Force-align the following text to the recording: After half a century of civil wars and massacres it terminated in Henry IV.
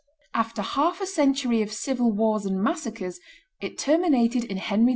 After 0.33 0.63
half 0.63 0.99
a 0.99 1.05
century 1.05 1.61
of 1.61 1.71
civil 1.71 2.11
wars 2.11 2.47
and 2.47 2.59
massacres 2.59 3.19
it 3.61 3.77
terminated 3.77 4.43
in 4.45 4.57
Henry 4.57 4.85
IV. 4.85 4.89